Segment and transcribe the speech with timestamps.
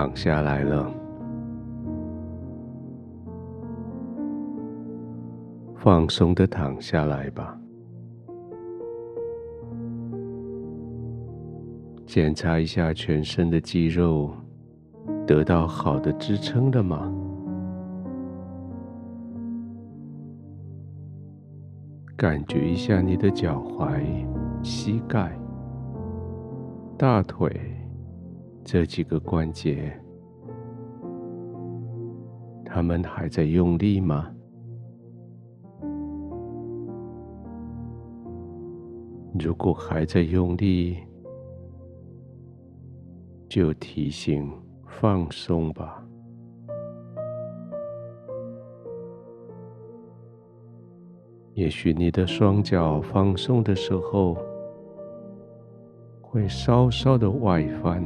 [0.00, 0.90] 躺下来了，
[5.76, 7.54] 放松的躺下来吧。
[12.06, 14.30] 检查一下全身的肌肉，
[15.26, 17.12] 得到好的支撑了吗？
[22.16, 24.02] 感觉一下你的脚踝、
[24.62, 25.38] 膝盖、
[26.96, 27.76] 大腿
[28.64, 29.92] 这几个关节，
[32.64, 34.30] 他们还在用力吗？
[39.38, 40.98] 如果还在用力，
[43.48, 44.52] 就提醒
[44.86, 46.04] 放松吧。
[51.54, 54.36] 也许你的双脚放松的时候，
[56.20, 58.02] 会稍稍的外翻，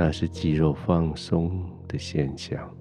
[0.00, 2.72] 那是肌肉放松的现象。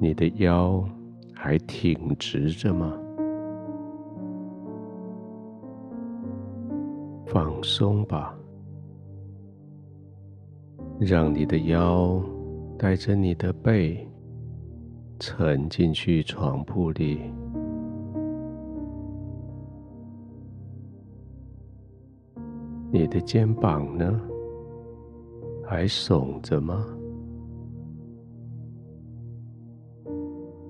[0.00, 0.88] 你的腰
[1.34, 2.96] 还挺直着吗？
[7.26, 8.32] 放松吧，
[11.00, 12.22] 让你的腰。
[12.78, 14.06] 带着你的背
[15.18, 17.22] 沉进去床铺里，
[22.90, 24.20] 你的肩膀呢？
[25.64, 26.86] 还耸着吗？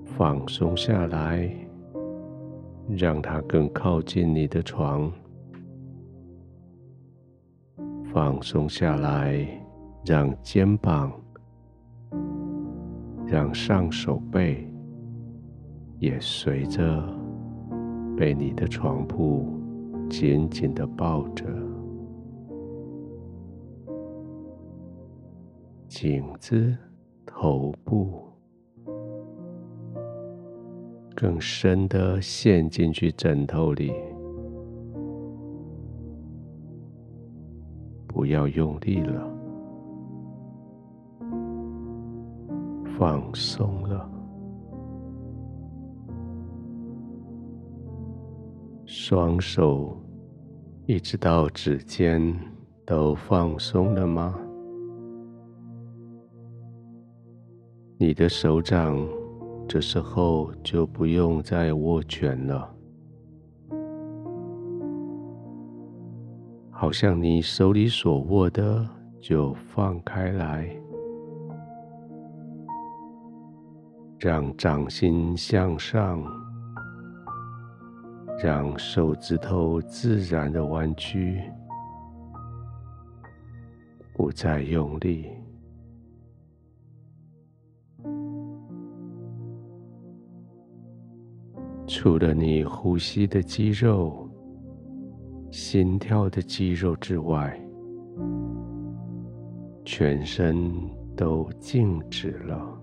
[0.03, 1.49] 放松下来，
[2.89, 5.11] 让它更靠近你的床。
[8.11, 9.47] 放松下来，
[10.03, 11.11] 让肩膀。
[13.27, 14.65] 让上手背
[15.99, 17.03] 也随着
[18.15, 19.45] 被你的床铺
[20.09, 21.45] 紧紧的抱着，
[25.87, 26.77] 颈子、
[27.25, 28.21] 头部
[31.15, 33.93] 更深的陷进去枕头里，
[38.05, 39.33] 不要用力了。
[42.99, 44.09] 放松了，
[48.85, 49.95] 双手
[50.85, 52.37] 一直到指尖
[52.85, 54.37] 都放松了吗？
[57.99, 58.95] 你的手掌
[59.67, 62.71] 这时候就不用再握拳了，
[66.69, 68.87] 好像你手里所握的
[69.19, 70.69] 就放开来。
[74.19, 76.23] 让掌心向上，
[78.39, 81.41] 让手指头自然的弯曲，
[84.15, 85.31] 不再用力。
[91.87, 94.27] 除了你呼吸的肌肉、
[95.49, 97.57] 心跳的肌肉之外，
[99.85, 100.69] 全身
[101.15, 102.77] 都静止了。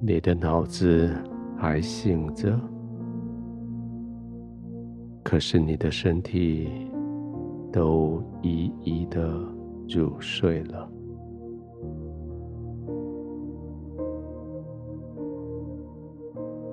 [0.00, 1.12] 你的脑子
[1.56, 2.56] 还醒着，
[5.24, 6.68] 可是你的身体
[7.72, 9.28] 都一一的
[9.88, 10.88] 入睡了。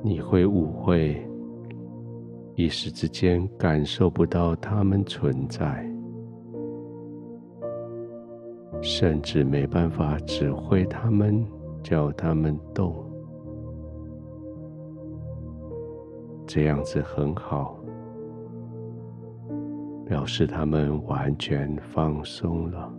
[0.08, 1.20] 你会误会，
[2.54, 5.84] 一时之间感受不到他们存在，
[8.84, 11.44] 甚至没办法指挥他们，
[11.82, 12.94] 叫他们动。
[16.46, 17.76] 这样子很好，
[20.06, 22.94] 表示他们完全放松了。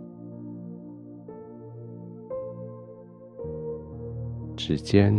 [4.57, 5.13] 指尖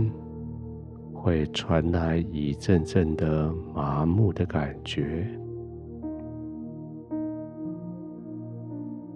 [1.20, 5.26] 会传来一阵阵的麻木的感觉，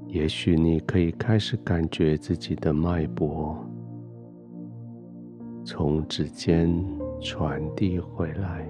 [0.08, 3.56] 也许你可以开始感觉自己的脉搏
[5.64, 6.84] 从指尖
[7.20, 8.66] 传递回来。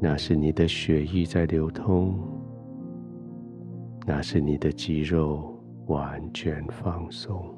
[0.00, 2.14] 那是你的血液在流通，
[4.06, 7.55] 那是你的肌肉完全放松，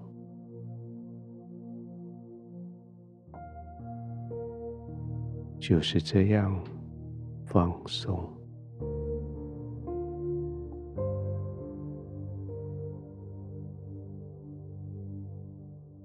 [5.69, 6.59] 就是这样
[7.45, 8.27] 放松，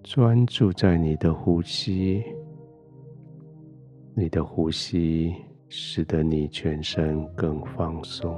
[0.03, 2.21] 专注在你的呼吸，
[4.13, 5.33] 你的呼吸
[5.69, 8.35] 使得你全身更放松。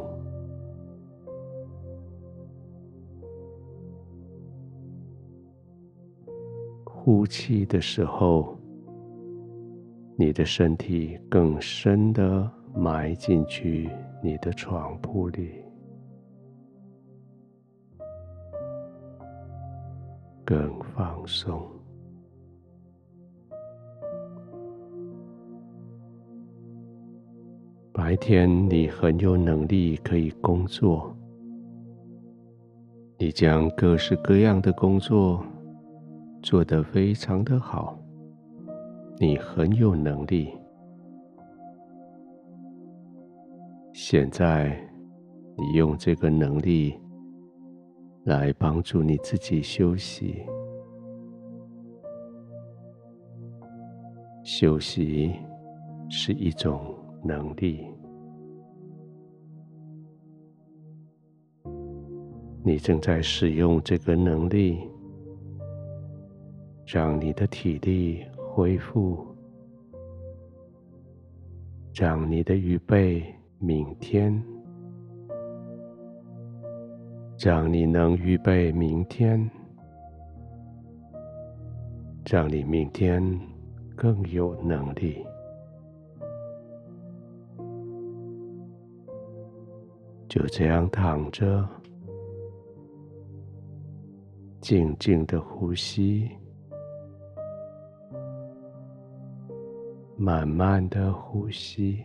[6.86, 8.56] 呼气的时候，
[10.18, 13.90] 你的身体更深的埋进去
[14.24, 15.52] 你的床铺里，
[20.46, 21.62] 更放松。
[27.92, 31.14] 白天你很有能力可以工作，
[33.18, 35.46] 你将各式各样的工作
[36.42, 38.00] 做得非常的好。
[39.18, 40.54] 你很有能力。
[43.94, 44.78] 现在，
[45.58, 47.00] 你用这个能力
[48.26, 50.46] 来帮助你自己休息。
[54.44, 55.34] 休息
[56.10, 57.88] 是一种能力。
[62.66, 64.80] 你正在使用这个能力，
[66.86, 68.26] 让你的体力。
[68.56, 69.28] 恢复，
[71.94, 73.22] 让你的预备
[73.60, 74.42] 明天，
[77.38, 79.52] 让你能预备明天，
[82.26, 83.22] 让你明天
[83.94, 85.22] 更有能力。
[90.30, 91.68] 就这样躺着，
[94.62, 96.32] 静静的呼吸。
[100.18, 102.04] 慢慢的呼吸，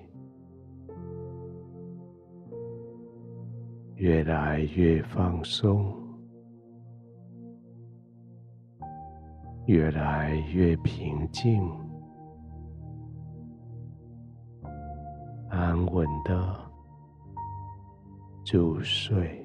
[3.95, 5.95] 越来越放松，
[9.67, 11.63] 越来越平静，
[15.49, 16.57] 安稳的
[18.53, 19.40] 入睡。